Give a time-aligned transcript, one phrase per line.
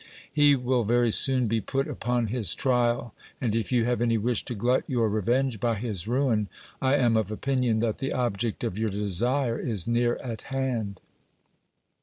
[0.33, 4.43] He will very soon be put upon his trial, and if you have any wish
[4.45, 6.49] to glut your re venge by his ruin,
[6.81, 11.01] I am of opinion that the object of your desire is near at hand.